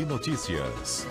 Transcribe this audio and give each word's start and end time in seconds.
de 0.00 0.06
Notícias. 0.06 1.06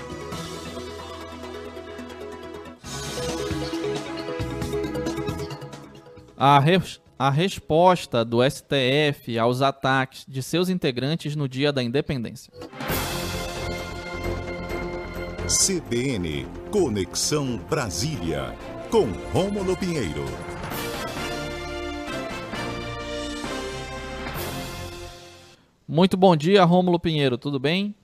A, 6.36 6.58
res, 6.60 7.00
a 7.18 7.30
resposta 7.30 8.26
do 8.26 8.40
STF 8.44 9.38
aos 9.38 9.62
ataques 9.62 10.26
de 10.28 10.42
seus 10.42 10.70
integrantes 10.70 11.36
no 11.36 11.48
dia 11.48 11.72
da 11.72 11.84
independência. 11.84 12.52
CBN 15.48 16.48
Conexão 16.72 17.58
Brasília, 17.70 18.56
com 18.90 19.06
Rômulo 19.32 19.78
Pinheiro. 19.78 20.26
Muito 25.88 26.18
bom 26.18 26.36
dia, 26.36 26.64
Rômulo 26.64 27.00
Pinheiro, 27.00 27.38
tudo 27.38 27.60
bem? 27.60 27.96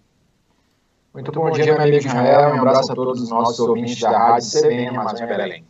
Muito 1.15 1.31
bom 1.31 1.49
dia, 1.49 1.63
meu 1.63 1.79
amigo 1.79 1.95
Israel. 1.95 2.55
Um 2.55 2.59
abraço 2.59 2.91
a 2.91 2.95
todos 2.95 3.21
os 3.21 3.29
nossos 3.29 3.57
ouvintes 3.57 4.01
da 4.01 4.09
Rádio 4.09 4.51
CBN 4.51 4.97
Amazônia 4.97 5.25
Belém. 5.25 5.63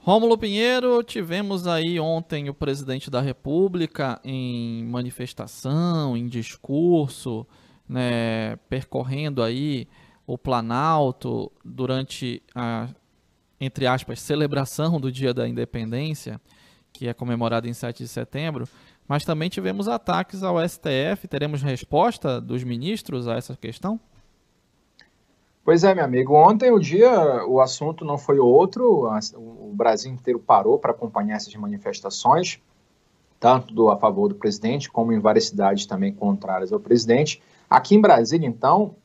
Rômulo 0.00 0.36
Pinheiro, 0.36 1.02
tivemos 1.02 1.66
aí 1.66 1.98
ontem 1.98 2.50
o 2.50 2.52
presidente 2.52 3.10
da 3.10 3.22
República 3.22 4.20
em 4.22 4.84
manifestação, 4.84 6.14
em 6.14 6.28
discurso, 6.28 7.46
né, 7.88 8.56
percorrendo 8.68 9.42
aí 9.42 9.88
o 10.26 10.36
Planalto 10.36 11.50
durante 11.64 12.42
a, 12.54 12.88
entre 13.58 13.86
aspas, 13.86 14.20
celebração 14.20 15.00
do 15.00 15.10
Dia 15.10 15.32
da 15.32 15.48
Independência, 15.48 16.38
que 16.92 17.08
é 17.08 17.14
comemorado 17.14 17.66
em 17.66 17.72
7 17.72 18.02
de 18.02 18.08
setembro, 18.08 18.68
mas 19.08 19.24
também 19.24 19.48
tivemos 19.48 19.88
ataques 19.88 20.42
ao 20.42 20.56
STF. 20.68 21.26
Teremos 21.30 21.62
resposta 21.62 22.38
dos 22.38 22.62
ministros 22.62 23.26
a 23.26 23.36
essa 23.36 23.56
questão? 23.56 23.98
Pois 25.62 25.84
é, 25.84 25.94
meu 25.94 26.04
amigo. 26.04 26.34
Ontem 26.34 26.70
o 26.72 26.78
dia, 26.78 27.44
o 27.46 27.60
assunto 27.60 28.04
não 28.04 28.16
foi 28.16 28.38
outro. 28.38 29.06
O 29.36 29.72
Brasil 29.74 30.10
inteiro 30.10 30.38
parou 30.38 30.78
para 30.78 30.90
acompanhar 30.90 31.36
essas 31.36 31.54
manifestações, 31.54 32.60
tanto 33.38 33.72
do, 33.74 33.90
a 33.90 33.96
favor 33.96 34.28
do 34.28 34.34
presidente, 34.34 34.90
como 34.90 35.12
em 35.12 35.18
várias 35.18 35.48
cidades 35.48 35.84
também 35.86 36.12
contrárias 36.12 36.72
ao 36.72 36.80
presidente. 36.80 37.42
Aqui 37.68 37.94
em 37.94 38.00
Brasília, 38.00 38.46
então, 38.46 38.96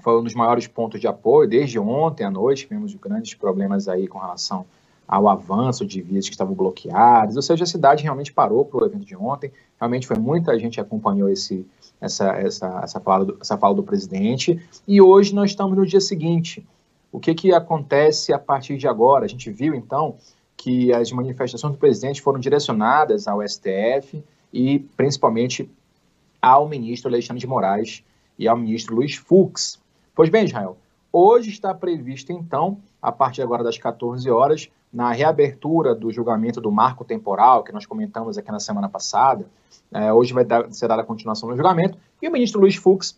foi 0.00 0.18
um 0.18 0.24
dos 0.24 0.34
maiores 0.34 0.66
pontos 0.66 1.00
de 1.00 1.06
apoio. 1.06 1.48
Desde 1.48 1.78
ontem 1.78 2.24
à 2.24 2.30
noite, 2.30 2.64
tivemos 2.64 2.94
grandes 2.94 3.34
problemas 3.34 3.88
aí 3.88 4.08
com 4.08 4.18
relação 4.18 4.66
ao 5.06 5.28
avanço 5.28 5.84
de 5.86 6.00
vias 6.00 6.26
que 6.26 6.34
estavam 6.34 6.54
bloqueadas. 6.54 7.36
Ou 7.36 7.42
seja, 7.42 7.64
a 7.64 7.66
cidade 7.66 8.02
realmente 8.02 8.32
parou 8.32 8.64
para 8.64 8.82
o 8.82 8.86
evento 8.86 9.04
de 9.04 9.16
ontem. 9.16 9.52
Realmente 9.78 10.06
foi 10.06 10.16
muita 10.18 10.58
gente 10.58 10.74
que 10.74 10.80
acompanhou 10.80 11.28
esse, 11.28 11.66
essa, 12.00 12.32
essa, 12.32 12.80
essa, 12.82 13.00
fala 13.00 13.24
do, 13.24 13.38
essa 13.40 13.56
fala 13.56 13.74
do 13.74 13.82
presidente. 13.82 14.60
E 14.86 15.00
hoje 15.00 15.34
nós 15.34 15.50
estamos 15.50 15.76
no 15.76 15.86
dia 15.86 16.00
seguinte. 16.00 16.66
O 17.12 17.20
que, 17.20 17.34
que 17.34 17.52
acontece 17.52 18.32
a 18.32 18.38
partir 18.38 18.76
de 18.76 18.88
agora? 18.88 19.24
A 19.24 19.28
gente 19.28 19.50
viu, 19.50 19.74
então, 19.74 20.16
que 20.56 20.92
as 20.92 21.12
manifestações 21.12 21.72
do 21.72 21.78
presidente 21.78 22.22
foram 22.22 22.40
direcionadas 22.40 23.28
ao 23.28 23.46
STF 23.46 24.24
e, 24.52 24.80
principalmente, 24.96 25.70
ao 26.40 26.68
ministro 26.68 27.08
Alexandre 27.08 27.40
de 27.40 27.46
Moraes 27.46 28.04
e 28.38 28.48
ao 28.48 28.56
ministro 28.56 28.94
Luiz 28.96 29.14
Fux. 29.14 29.78
Pois 30.14 30.28
bem, 30.28 30.44
Israel, 30.44 30.76
hoje 31.14 31.50
está 31.50 31.72
previsto, 31.72 32.32
então, 32.32 32.78
a 33.00 33.12
partir 33.12 33.40
agora 33.40 33.62
das 33.62 33.78
14 33.78 34.28
horas, 34.28 34.68
na 34.92 35.12
reabertura 35.12 35.94
do 35.94 36.10
julgamento 36.10 36.60
do 36.60 36.72
marco 36.72 37.04
temporal, 37.04 37.62
que 37.62 37.72
nós 37.72 37.86
comentamos 37.86 38.36
aqui 38.36 38.50
na 38.50 38.58
semana 38.58 38.88
passada, 38.88 39.46
é, 39.92 40.12
hoje 40.12 40.34
vai 40.34 40.44
dar, 40.44 40.70
ser 40.72 40.88
dada 40.88 41.02
a 41.02 41.04
continuação 41.04 41.48
do 41.48 41.54
julgamento, 41.54 41.96
e 42.20 42.28
o 42.28 42.32
ministro 42.32 42.60
Luiz 42.60 42.74
Fux 42.74 43.16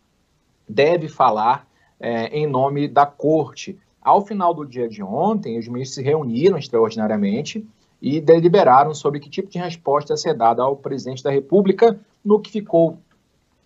deve 0.68 1.08
falar 1.08 1.66
é, 1.98 2.26
em 2.38 2.46
nome 2.46 2.86
da 2.86 3.06
corte. 3.06 3.78
Ao 4.02 4.24
final 4.24 4.52
do 4.52 4.66
dia 4.66 4.88
de 4.88 5.02
ontem, 5.02 5.58
os 5.58 5.66
ministros 5.66 5.94
se 5.94 6.02
reuniram 6.02 6.58
extraordinariamente 6.58 7.66
e 8.02 8.20
deliberaram 8.20 8.92
sobre 8.92 9.20
que 9.20 9.30
tipo 9.30 9.48
de 9.48 9.58
resposta 9.58 10.12
ia 10.12 10.18
ser 10.18 10.34
dada 10.34 10.62
ao 10.62 10.76
presidente 10.76 11.22
da 11.22 11.30
República, 11.30 11.98
no 12.22 12.40
que 12.40 12.50
ficou 12.50 12.98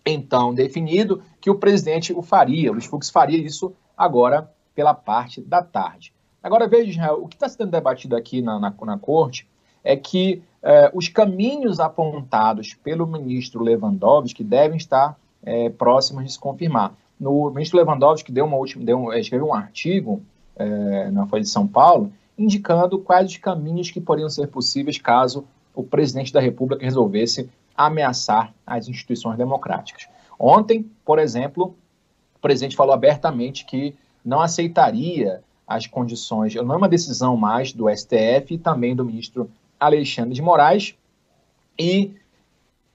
então 0.05 0.53
definido 0.53 1.21
que 1.39 1.49
o 1.49 1.55
presidente 1.55 2.13
o 2.13 2.21
faria, 2.21 2.71
o 2.71 2.73
Luiz 2.73 2.85
Fux 2.85 3.09
faria 3.09 3.37
isso 3.37 3.73
agora 3.97 4.51
pela 4.75 4.93
parte 4.93 5.41
da 5.41 5.61
tarde. 5.61 6.13
Agora, 6.41 6.67
veja, 6.67 6.89
Israel, 6.89 7.21
o 7.23 7.27
que 7.27 7.35
está 7.35 7.47
sendo 7.47 7.69
debatido 7.69 8.15
aqui 8.15 8.41
na, 8.41 8.59
na, 8.59 8.73
na 8.83 8.97
corte 8.97 9.47
é 9.83 9.95
que 9.95 10.41
eh, 10.63 10.91
os 10.93 11.07
caminhos 11.07 11.79
apontados 11.79 12.73
pelo 12.73 13.05
ministro 13.05 13.63
Lewandowski 13.63 14.43
devem 14.43 14.77
estar 14.77 15.17
eh, 15.43 15.69
próximos 15.69 16.23
de 16.23 16.33
se 16.33 16.39
confirmar. 16.39 16.93
No, 17.19 17.47
o 17.47 17.51
ministro 17.51 17.77
Lewandowski 17.77 18.31
deu 18.31 18.45
uma 18.45 18.57
última, 18.57 18.83
deu 18.83 18.97
um, 18.97 19.13
escreveu 19.13 19.47
um 19.47 19.53
artigo 19.53 20.21
na 21.11 21.25
Folha 21.25 21.41
de 21.41 21.49
São 21.49 21.65
Paulo 21.65 22.11
indicando 22.37 22.99
quais 22.99 23.29
os 23.29 23.37
caminhos 23.37 23.91
que 23.91 24.01
poderiam 24.01 24.29
ser 24.29 24.47
possíveis 24.47 24.97
caso 24.97 25.45
o 25.73 25.83
presidente 25.83 26.33
da 26.33 26.39
República 26.39 26.83
resolvesse 26.83 27.49
ameaçar 27.75 28.53
as 28.65 28.87
instituições 28.87 29.37
democráticas. 29.37 30.07
Ontem, 30.37 30.89
por 31.05 31.19
exemplo, 31.19 31.75
o 32.41 32.47
presidente 32.47 32.75
falou 32.75 32.93
abertamente 32.93 33.65
que 33.65 33.93
não 34.25 34.41
aceitaria 34.41 35.43
as 35.67 35.85
condições, 35.85 36.55
não 36.55 36.73
é 36.73 36.77
uma 36.77 36.89
decisão 36.89 37.37
mais 37.37 37.71
do 37.71 37.87
STF 37.87 38.55
e 38.55 38.57
também 38.57 38.95
do 38.95 39.05
ministro 39.05 39.49
Alexandre 39.79 40.33
de 40.33 40.41
Moraes, 40.41 40.95
e 41.77 42.13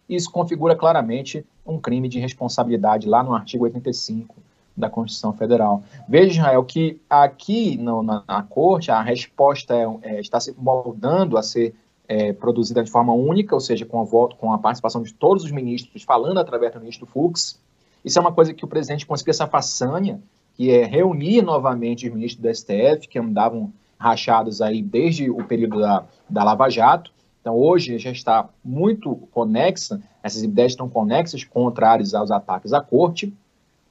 isso 0.08 0.30
configura 0.30 0.74
claramente 0.74 1.46
um 1.64 1.78
crime 1.78 2.08
de 2.08 2.18
responsabilidade 2.18 3.08
lá 3.08 3.22
no 3.22 3.34
artigo 3.34 3.64
85 3.64 4.34
da 4.76 4.90
Constituição 4.90 5.32
Federal. 5.32 5.82
Veja, 6.08 6.40
Israel, 6.40 6.64
que 6.64 7.00
aqui 7.08 7.76
no, 7.76 8.02
na, 8.02 8.24
na, 8.26 8.42
corte 8.42 8.90
a 8.90 9.00
resposta 9.00 9.74
é, 9.74 9.86
é, 10.02 10.20
está 10.20 10.40
se 10.40 10.54
moldando 10.58 11.38
a 11.38 11.42
ser 11.42 11.72
é, 12.08 12.32
produzida 12.32 12.82
de 12.84 12.90
forma 12.90 13.12
única, 13.12 13.54
ou 13.54 13.60
seja, 13.60 13.86
com 13.86 14.00
a 14.00 14.04
voto, 14.04 14.36
com 14.36 14.52
a 14.52 14.58
participação 14.58 15.02
de 15.02 15.14
todos 15.14 15.44
os 15.44 15.52
ministros, 15.52 16.02
falando 16.02 16.38
através 16.38 16.72
do 16.72 16.80
ministro 16.80 17.06
Fux. 17.06 17.60
Isso 18.06 18.20
é 18.20 18.22
uma 18.22 18.32
coisa 18.32 18.54
que 18.54 18.64
o 18.64 18.68
presidente 18.68 19.04
conseguiu 19.04 19.32
essa 19.32 19.48
façanha 19.48 20.22
que 20.54 20.70
é 20.70 20.84
reunir 20.84 21.42
novamente 21.42 22.06
os 22.06 22.14
ministros 22.14 22.40
do 22.40 22.54
STF, 22.54 23.08
que 23.08 23.18
andavam 23.18 23.72
rachados 23.98 24.62
aí 24.62 24.80
desde 24.80 25.28
o 25.28 25.44
período 25.44 25.80
da, 25.80 26.06
da 26.30 26.44
Lava 26.44 26.70
Jato. 26.70 27.10
Então, 27.40 27.56
hoje 27.56 27.98
já 27.98 28.12
está 28.12 28.48
muito 28.64 29.16
conexa, 29.32 30.00
essas 30.22 30.44
ideias 30.44 30.72
estão 30.72 30.88
conexas, 30.88 31.42
contrárias 31.42 32.14
aos 32.14 32.30
ataques 32.30 32.72
à 32.72 32.80
corte, 32.80 33.34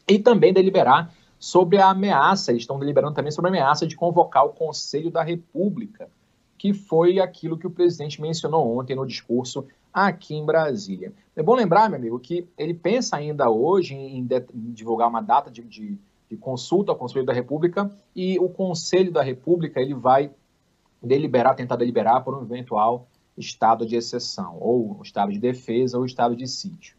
e 0.08 0.18
também 0.18 0.54
deliberar 0.54 1.14
sobre 1.38 1.78
a 1.78 1.90
ameaça, 1.90 2.52
eles 2.52 2.64
estão 2.64 2.80
deliberando 2.80 3.14
também 3.14 3.32
sobre 3.32 3.50
a 3.50 3.54
ameaça 3.54 3.86
de 3.86 3.98
convocar 3.98 4.46
o 4.46 4.50
Conselho 4.50 5.12
da 5.12 5.24
República, 5.24 6.08
que 6.58 6.74
foi 6.74 7.20
aquilo 7.20 7.58
que 7.58 7.68
o 7.68 7.72
presidente 7.72 8.22
mencionou 8.22 8.80
ontem 8.80 8.96
no 8.96 9.06
discurso 9.06 9.68
aqui 9.96 10.36
em 10.36 10.46
Brasília. 10.46 11.14
É 11.36 11.42
bom 11.42 11.56
lembrar, 11.56 11.90
meu 11.90 11.98
amigo, 11.98 12.20
que 12.20 12.48
ele 12.58 12.74
pensa 12.74 13.16
ainda 13.16 13.50
hoje 13.50 13.96
em, 13.96 14.20
em 14.20 14.72
divulgar 14.74 15.08
uma 15.08 15.22
data 15.22 15.50
de, 15.50 15.62
de 15.64 15.98
de 16.30 16.38
consulta 16.38 16.92
ao 16.92 16.98
Conselho 16.98 17.26
da 17.26 17.34
República 17.34 17.90
e 18.16 18.40
o 18.40 18.50
Conselho 18.50 19.12
da 19.12 19.22
República 19.22 19.80
ele 19.80 19.94
vai 19.94 20.32
deliberar, 21.02 21.56
tentar 21.56 21.76
deliberar 21.76 22.24
por 22.24 22.36
um 22.36 22.42
eventual 22.42 23.08
estado 23.38 23.86
de 23.86 23.96
exceção, 23.96 24.58
ou 24.60 25.00
estado 25.04 25.32
de 25.32 25.40
defesa, 25.40 25.98
ou 25.98 26.06
estado 26.06 26.36
de 26.36 26.48
sítio. 26.48 26.96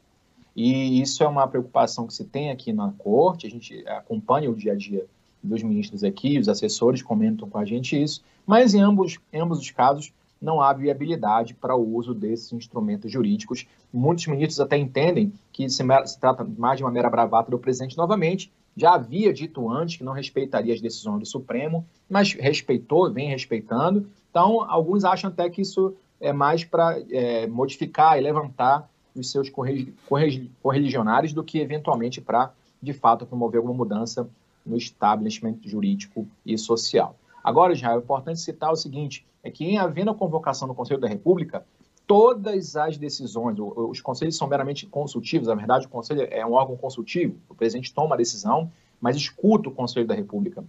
E 0.55 1.01
isso 1.01 1.23
é 1.23 1.29
uma 1.29 1.47
preocupação 1.47 2.07
que 2.07 2.15
se 2.15 2.25
tem 2.25 2.51
aqui 2.51 2.73
na 2.73 2.93
corte, 2.93 3.47
a 3.47 3.51
gente 3.51 3.87
acompanha 3.89 4.51
o 4.51 4.55
dia 4.55 4.73
a 4.73 4.77
dia 4.77 5.07
dos 5.43 5.63
ministros 5.63 6.03
aqui, 6.03 6.39
os 6.39 6.49
assessores 6.49 7.03
comentam 7.03 7.49
com 7.49 7.59
a 7.59 7.65
gente 7.65 8.01
isso, 8.01 8.23
mas 8.47 8.75
em 8.75 8.81
ambos, 8.81 9.19
em 9.33 9.41
ambos 9.41 9.59
os 9.59 9.71
casos 9.71 10.13
não 10.41 10.61
há 10.61 10.73
viabilidade 10.73 11.55
para 11.55 11.75
o 11.75 11.95
uso 11.97 12.15
desses 12.15 12.53
instrumentos 12.53 13.11
jurídicos. 13.11 13.67
Muitos 13.93 14.27
ministros 14.27 14.61
até 14.61 14.77
entendem 14.77 15.33
que 15.53 15.69
se, 15.69 15.83
se 16.05 16.21
trata 16.21 16.45
mais 16.45 16.79
de 16.79 16.85
uma 16.85 16.91
mera 16.91 17.11
bravata 17.11 17.51
do 17.51 17.59
presidente 17.59 17.97
novamente, 17.97 18.53
já 18.77 18.95
havia 18.95 19.33
dito 19.33 19.71
antes 19.71 19.97
que 19.97 20.05
não 20.05 20.13
respeitaria 20.13 20.75
as 20.75 20.81
decisões 20.81 21.21
do 21.21 21.27
Supremo, 21.27 21.87
mas 22.09 22.35
respeitou, 22.35 23.11
vem 23.11 23.31
respeitando. 23.31 24.07
Então, 24.31 24.63
alguns 24.71 25.03
acham 25.05 25.31
até 25.31 25.49
que 25.49 25.63
isso 25.63 25.95
é 26.21 26.33
mais 26.33 26.63
para 26.63 27.03
é, 27.11 27.47
modificar 27.47 28.19
e 28.19 28.21
levantar 28.21 28.89
os 29.15 29.31
seus 29.31 29.51
correligionários 29.51 31.33
do 31.33 31.43
que 31.43 31.59
eventualmente 31.59 32.21
para, 32.21 32.53
de 32.83 32.93
fato, 32.93 33.25
promover 33.25 33.59
alguma 33.59 33.75
mudança 33.75 34.29
no 34.65 34.77
establishment 34.77 35.57
jurídico 35.65 36.27
e 36.45 36.59
social. 36.59 37.17
Agora, 37.47 37.77
já 37.77 37.93
é 37.93 37.97
importante 37.97 38.41
citar 38.41 38.73
o 38.73 38.77
seguinte: 38.77 39.25
é 39.41 39.53
que 39.53 39.65
em 39.65 39.79
havendo 39.79 40.11
a 40.11 40.15
convocação 40.15 40.67
do 40.67 40.75
Conselho 40.75 41.01
da 41.01 41.07
República, 41.07 41.65
todas 42.05 42.75
as 42.75 42.99
decisões, 42.99 43.57
os 43.61 44.01
conselhos 44.01 44.37
são 44.37 44.49
meramente 44.49 44.85
consultivos, 44.85 45.47
na 45.47 45.55
verdade 45.55 45.87
o 45.87 45.89
conselho 45.89 46.27
é 46.29 46.45
um 46.45 46.55
órgão 46.55 46.77
consultivo, 46.77 47.37
o 47.49 47.55
presidente 47.55 47.95
toma 47.95 48.17
a 48.17 48.19
decisão, 48.19 48.73
mas 49.01 49.15
escuta 49.15 49.69
o 49.69 49.73
Conselho 49.73 50.09
da 50.09 50.15
República. 50.15 50.65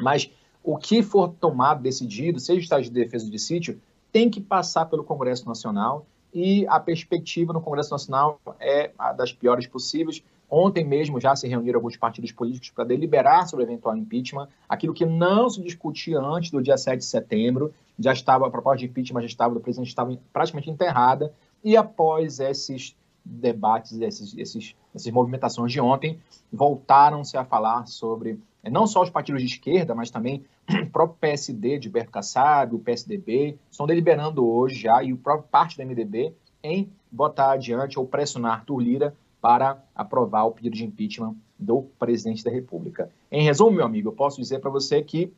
Mas 0.00 0.30
o 0.62 0.76
que 0.76 1.02
for 1.02 1.30
tomado, 1.40 1.82
decidido, 1.82 2.38
seja 2.38 2.60
estado 2.60 2.84
de 2.84 2.90
defesa 2.90 3.28
de 3.28 3.38
sítio, 3.40 3.80
tem 4.12 4.30
que 4.30 4.40
passar 4.40 4.86
pelo 4.86 5.02
Congresso 5.02 5.48
Nacional 5.48 6.06
e 6.34 6.66
a 6.66 6.80
perspectiva 6.80 7.52
no 7.52 7.60
Congresso 7.60 7.92
Nacional 7.92 8.40
é 8.58 8.90
a 8.98 9.12
das 9.12 9.32
piores 9.32 9.68
possíveis. 9.68 10.22
Ontem 10.50 10.84
mesmo 10.84 11.20
já 11.20 11.34
se 11.36 11.46
reuniram 11.46 11.78
alguns 11.78 11.96
partidos 11.96 12.32
políticos 12.32 12.70
para 12.70 12.84
deliberar 12.84 13.46
sobre 13.46 13.64
eventual 13.64 13.96
impeachment. 13.96 14.48
Aquilo 14.68 14.92
que 14.92 15.06
não 15.06 15.48
se 15.48 15.62
discutia 15.62 16.18
antes 16.18 16.50
do 16.50 16.60
dia 16.60 16.76
7 16.76 16.98
de 16.98 17.04
setembro, 17.04 17.72
já 17.98 18.12
estava, 18.12 18.46
a 18.46 18.50
proposta 18.50 18.78
de 18.78 18.86
impeachment 18.86 19.20
já 19.22 19.28
estava, 19.28 19.54
do 19.54 19.60
presidente 19.60 19.88
estava 19.88 20.18
praticamente 20.32 20.70
enterrada. 20.70 21.32
E 21.62 21.76
após 21.76 22.40
esses 22.40 22.96
debates, 23.24 23.92
esses, 24.00 24.36
esses, 24.36 24.74
essas 24.94 25.12
movimentações 25.12 25.72
de 25.72 25.80
ontem, 25.80 26.18
voltaram-se 26.52 27.36
a 27.36 27.44
falar 27.44 27.86
sobre 27.86 28.38
não 28.70 28.86
só 28.86 29.02
os 29.02 29.10
partidos 29.10 29.42
de 29.42 29.48
esquerda, 29.48 29.94
mas 29.94 30.10
também 30.10 30.44
o 30.82 30.90
próprio 30.90 31.18
PSD 31.20 31.78
de 31.78 31.88
Berto 31.88 32.10
Kassab, 32.10 32.74
o 32.74 32.78
PSDB, 32.78 33.58
estão 33.70 33.86
deliberando 33.86 34.46
hoje 34.46 34.80
já, 34.80 35.02
e 35.02 35.12
o 35.12 35.16
próprio 35.16 35.48
parte 35.50 35.76
do 35.76 35.86
MDB, 35.86 36.34
em 36.62 36.90
botar 37.10 37.52
adiante 37.52 37.98
ou 37.98 38.06
pressionar 38.06 38.60
Arthur 38.60 38.80
Lira 38.80 39.14
para 39.40 39.82
aprovar 39.94 40.44
o 40.44 40.52
pedido 40.52 40.74
de 40.74 40.84
impeachment 40.84 41.36
do 41.58 41.82
presidente 41.98 42.42
da 42.42 42.50
República. 42.50 43.10
Em 43.30 43.42
resumo, 43.42 43.72
meu 43.72 43.84
amigo, 43.84 44.08
eu 44.08 44.12
posso 44.12 44.40
dizer 44.40 44.58
para 44.58 44.70
você 44.70 45.02
que 45.02 45.30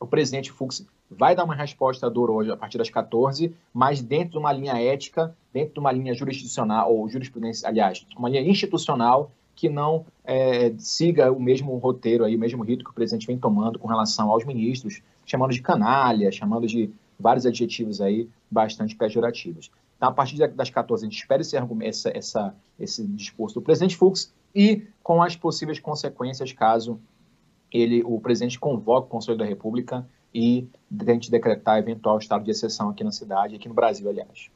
o 0.00 0.06
presidente 0.06 0.50
Fux 0.50 0.86
vai 1.10 1.36
dar 1.36 1.44
uma 1.44 1.54
resposta 1.54 2.10
dura 2.10 2.32
hoje 2.32 2.50
a 2.50 2.56
partir 2.56 2.78
das 2.78 2.90
14, 2.90 3.54
mas 3.72 4.00
dentro 4.00 4.32
de 4.32 4.38
uma 4.38 4.52
linha 4.52 4.72
ética, 4.82 5.36
dentro 5.52 5.74
de 5.74 5.80
uma 5.80 5.92
linha 5.92 6.14
jurisdicional, 6.14 6.94
ou 6.94 7.08
jurisprudência, 7.08 7.68
aliás, 7.68 8.06
uma 8.16 8.28
linha 8.28 8.42
institucional 8.42 9.30
que 9.54 9.68
não 9.68 10.04
é, 10.24 10.72
siga 10.78 11.30
o 11.30 11.40
mesmo 11.40 11.76
roteiro, 11.76 12.24
aí, 12.24 12.36
o 12.36 12.38
mesmo 12.38 12.62
rito 12.62 12.84
que 12.84 12.90
o 12.90 12.94
presidente 12.94 13.26
vem 13.26 13.38
tomando 13.38 13.78
com 13.78 13.86
relação 13.86 14.30
aos 14.30 14.44
ministros, 14.44 15.02
chamando 15.24 15.52
de 15.52 15.62
canalha, 15.62 16.30
chamando 16.32 16.66
de 16.66 16.90
vários 17.18 17.46
adjetivos 17.46 18.00
aí 18.00 18.28
bastante 18.50 18.96
pejorativos. 18.96 19.70
Então, 19.96 20.08
a 20.08 20.12
partir 20.12 20.36
das 20.48 20.68
14, 20.68 21.04
a 21.04 21.08
gente 21.08 21.18
espera 21.18 21.42
esse, 21.42 21.56
essa, 21.56 22.10
essa, 22.16 22.54
esse 22.78 23.06
discurso 23.06 23.54
do 23.54 23.62
presidente 23.62 23.96
Fux 23.96 24.32
e 24.54 24.86
com 25.02 25.22
as 25.22 25.36
possíveis 25.36 25.78
consequências 25.78 26.52
caso 26.52 27.00
ele, 27.72 28.02
o 28.04 28.20
presidente 28.20 28.58
convoque 28.58 29.06
o 29.06 29.10
Conselho 29.10 29.38
da 29.38 29.44
República 29.44 30.06
e 30.34 30.66
tente 31.04 31.30
decretar 31.30 31.78
eventual 31.78 32.18
estado 32.18 32.44
de 32.44 32.50
exceção 32.50 32.90
aqui 32.90 33.04
na 33.04 33.12
cidade, 33.12 33.54
aqui 33.54 33.68
no 33.68 33.74
Brasil, 33.74 34.08
aliás. 34.08 34.50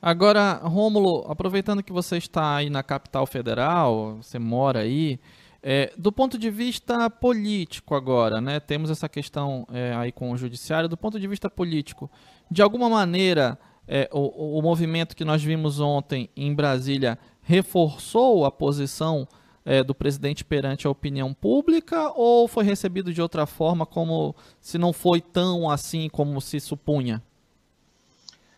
Agora, 0.00 0.54
Rômulo, 0.62 1.24
aproveitando 1.28 1.82
que 1.82 1.92
você 1.92 2.16
está 2.16 2.56
aí 2.56 2.70
na 2.70 2.82
capital 2.82 3.26
federal, 3.26 4.18
você 4.22 4.38
mora 4.38 4.80
aí, 4.80 5.18
é, 5.62 5.92
do 5.96 6.12
ponto 6.12 6.38
de 6.38 6.50
vista 6.50 7.08
político 7.10 7.94
agora, 7.94 8.40
né, 8.40 8.60
temos 8.60 8.90
essa 8.90 9.08
questão 9.08 9.66
é, 9.72 9.94
aí 9.96 10.12
com 10.12 10.30
o 10.30 10.36
judiciário, 10.36 10.88
do 10.88 10.96
ponto 10.96 11.18
de 11.18 11.26
vista 11.26 11.50
político, 11.50 12.10
de 12.50 12.62
alguma 12.62 12.88
maneira 12.88 13.58
é, 13.88 14.08
o, 14.12 14.58
o 14.58 14.62
movimento 14.62 15.16
que 15.16 15.24
nós 15.24 15.42
vimos 15.42 15.80
ontem 15.80 16.28
em 16.36 16.54
Brasília 16.54 17.18
reforçou 17.42 18.44
a 18.44 18.50
posição 18.50 19.26
é, 19.64 19.82
do 19.82 19.94
presidente 19.94 20.44
perante 20.44 20.86
a 20.86 20.90
opinião 20.90 21.32
pública 21.32 22.12
ou 22.14 22.46
foi 22.46 22.64
recebido 22.64 23.12
de 23.12 23.22
outra 23.22 23.46
forma, 23.46 23.84
como 23.86 24.34
se 24.60 24.78
não 24.78 24.92
foi 24.92 25.20
tão 25.20 25.68
assim 25.70 26.08
como 26.08 26.40
se 26.40 26.60
supunha? 26.60 27.22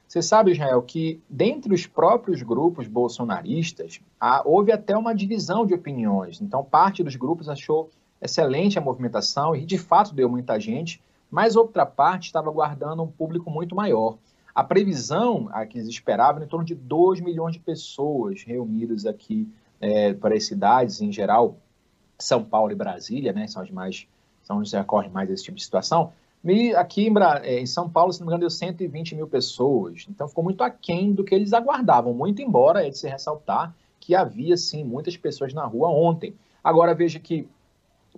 Você 0.08 0.22
sabe, 0.22 0.52
Israel, 0.52 0.81
que 0.81 1.20
dentre 1.28 1.75
os 1.75 1.87
próprios 1.87 2.43
grupos 2.43 2.88
bolsonaristas 2.88 4.00
há, 4.19 4.43
houve 4.43 4.72
até 4.72 4.96
uma 4.96 5.14
divisão 5.14 5.66
de 5.66 5.75
opiniões. 5.75 6.40
Então, 6.40 6.64
parte 6.64 7.05
dos 7.05 7.14
grupos 7.14 7.46
achou 7.46 7.90
excelente 8.20 8.78
a 8.78 8.81
movimentação 8.81 9.55
e, 9.55 9.66
de 9.66 9.76
fato, 9.76 10.14
deu 10.14 10.26
muita 10.26 10.58
gente, 10.58 11.02
mas 11.31 11.56
outra 11.56 11.84
parte 11.84 12.25
estava 12.25 12.50
guardando 12.50 13.02
um 13.02 13.06
público 13.06 13.50
muito 13.50 13.76
maior. 13.76 14.16
A 14.55 14.64
previsão 14.64 15.50
a 15.52 15.66
que 15.66 15.76
eles 15.76 15.88
esperavam 15.88 16.37
era 16.37 16.46
em 16.46 16.49
torno 16.49 16.64
de 16.64 16.75
2 16.75 17.20
milhões 17.20 17.52
de 17.52 17.60
pessoas 17.60 18.43
reunidas 18.43 19.05
aqui 19.05 19.46
é, 19.78 20.14
para 20.14 20.34
as 20.34 20.46
cidades 20.46 21.02
em 21.02 21.12
geral, 21.12 21.58
São 22.19 22.43
Paulo 22.43 22.72
e 22.72 22.75
Brasília, 22.75 23.32
né, 23.34 23.46
são 23.46 23.62
as 23.62 23.70
mais, 23.70 24.08
são 24.43 24.58
onde 24.58 24.75
ocorre 24.75 25.10
mais 25.10 25.28
esse 25.31 25.44
tipo 25.44 25.58
de 25.58 25.62
situação. 25.62 26.14
E 26.44 26.75
aqui 26.75 27.06
em, 27.06 27.14
é, 27.43 27.61
em, 27.61 27.67
São 27.67 27.90
Paulo, 27.90 28.12
se 28.12 28.20
não 28.20 28.26
me 28.26 28.31
engano, 28.31 28.40
deu 28.40 28.50
120 28.50 29.14
mil 29.14 29.26
pessoas. 29.26 30.06
Então 30.08 30.29
ficou 30.29 30.44
muito 30.44 30.62
aquém 30.62 31.12
do 31.12 31.25
que 31.25 31.35
eles 31.35 31.52
aguardavam. 31.52 32.14
Muito 32.14 32.40
embora 32.40 32.87
é 32.87 32.90
de 32.90 32.99
se 32.99 33.08
ressaltar 33.08 33.75
que 33.99 34.14
havia, 34.14 34.56
sim, 34.56 34.85
muitas 34.85 35.17
pessoas 35.17 35.52
na 35.52 35.64
rua 35.64 35.88
ontem. 35.88 36.35
Agora 36.62 36.94
veja 36.94 37.19
que, 37.19 37.49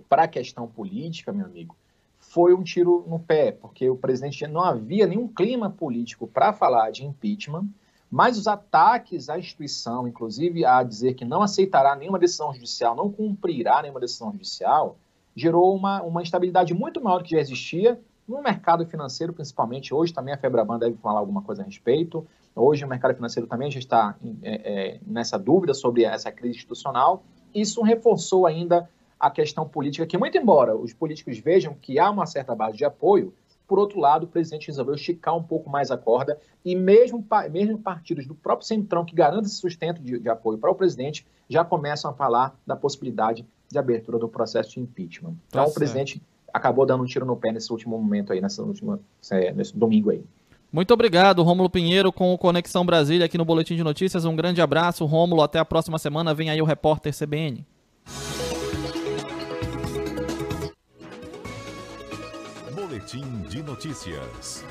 para 0.07 0.23
a 0.23 0.27
questão 0.27 0.67
política, 0.67 1.33
meu 1.33 1.45
amigo, 1.45 1.75
foi 2.19 2.53
um 2.53 2.63
tiro 2.63 3.03
no 3.07 3.19
pé, 3.19 3.51
porque 3.51 3.89
o 3.89 3.97
presidente 3.97 4.45
não 4.47 4.61
havia 4.61 5.07
nenhum 5.07 5.27
clima 5.27 5.69
político 5.69 6.27
para 6.27 6.53
falar 6.53 6.91
de 6.91 7.03
impeachment, 7.03 7.67
mas 8.09 8.37
os 8.37 8.47
ataques 8.47 9.29
à 9.29 9.39
instituição, 9.39 10.07
inclusive 10.07 10.63
a 10.63 10.83
dizer 10.83 11.15
que 11.15 11.25
não 11.25 11.41
aceitará 11.41 11.95
nenhuma 11.95 12.19
decisão 12.19 12.53
judicial, 12.53 12.95
não 12.95 13.11
cumprirá 13.11 13.81
nenhuma 13.81 13.99
decisão 13.99 14.31
judicial, 14.31 14.97
gerou 15.35 15.75
uma, 15.75 16.01
uma 16.03 16.21
instabilidade 16.21 16.73
muito 16.73 17.01
maior 17.01 17.19
do 17.19 17.23
que 17.23 17.31
já 17.31 17.39
existia 17.39 17.99
no 18.31 18.41
mercado 18.41 18.85
financeiro, 18.85 19.33
principalmente. 19.33 19.93
Hoje 19.93 20.13
também 20.13 20.33
a 20.33 20.37
Febraban 20.37 20.79
deve 20.79 20.95
falar 20.97 21.19
alguma 21.19 21.41
coisa 21.41 21.61
a 21.61 21.65
respeito. 21.65 22.25
Hoje 22.55 22.85
o 22.85 22.87
mercado 22.87 23.13
financeiro 23.13 23.47
também 23.47 23.69
já 23.69 23.79
está 23.79 24.15
é, 24.41 24.53
é, 24.53 24.99
nessa 25.05 25.37
dúvida 25.37 25.73
sobre 25.73 26.03
essa 26.03 26.31
crise 26.31 26.55
institucional. 26.55 27.23
Isso 27.53 27.81
reforçou 27.81 28.47
ainda 28.47 28.89
a 29.19 29.29
questão 29.29 29.67
política, 29.67 30.05
que 30.07 30.17
muito 30.17 30.37
embora 30.37 30.75
os 30.75 30.93
políticos 30.93 31.37
vejam 31.37 31.75
que 31.79 31.99
há 31.99 32.09
uma 32.09 32.25
certa 32.25 32.55
base 32.55 32.77
de 32.77 32.85
apoio, 32.85 33.33
por 33.67 33.79
outro 33.79 33.99
lado, 33.99 34.23
o 34.23 34.27
presidente 34.27 34.67
resolveu 34.67 34.95
esticar 34.95 35.33
um 35.37 35.43
pouco 35.43 35.69
mais 35.69 35.91
a 35.91 35.97
corda 35.97 36.37
e 36.65 36.75
mesmo, 36.75 37.25
mesmo 37.49 37.77
partidos 37.77 38.27
do 38.27 38.35
próprio 38.35 38.67
Centrão 38.67 39.05
que 39.05 39.15
garantem 39.15 39.45
esse 39.45 39.55
sustento 39.55 40.01
de, 40.01 40.19
de 40.19 40.27
apoio 40.27 40.57
para 40.57 40.69
o 40.69 40.75
presidente 40.75 41.25
já 41.47 41.63
começam 41.63 42.11
a 42.11 42.13
falar 42.13 42.53
da 42.67 42.75
possibilidade 42.75 43.45
de 43.69 43.79
abertura 43.79 44.17
do 44.17 44.27
processo 44.27 44.71
de 44.71 44.81
impeachment. 44.81 45.35
Então, 45.47 45.63
tá 45.63 45.69
o 45.69 45.73
presidente 45.73 46.21
acabou 46.53 46.85
dando 46.85 47.03
um 47.03 47.05
tiro 47.05 47.25
no 47.25 47.35
pé 47.35 47.51
nesse 47.51 47.71
último 47.71 47.97
momento 47.97 48.33
aí, 48.33 48.41
nessa 48.41 48.61
última, 48.61 48.99
é, 49.31 49.51
nesse 49.53 49.77
domingo 49.77 50.09
aí. 50.09 50.23
Muito 50.71 50.93
obrigado, 50.93 51.43
Rômulo 51.43 51.69
Pinheiro, 51.69 52.13
com 52.13 52.33
o 52.33 52.37
Conexão 52.37 52.85
Brasília 52.85 53.25
aqui 53.25 53.37
no 53.37 53.43
Boletim 53.43 53.75
de 53.75 53.83
Notícias. 53.83 54.23
Um 54.23 54.35
grande 54.35 54.61
abraço, 54.61 55.05
Rômulo. 55.05 55.41
Até 55.41 55.59
a 55.59 55.65
próxima 55.65 55.99
semana. 55.99 56.33
Vem 56.33 56.49
aí 56.49 56.61
o 56.61 56.65
repórter 56.65 57.13
CBN. 57.13 57.65
Boletim 62.73 63.41
de 63.49 63.61
Notícias. 63.61 64.63